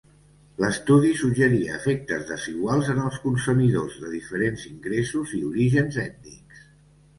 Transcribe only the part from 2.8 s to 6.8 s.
en els consumidors de diferents ingressos i orígens ètnics.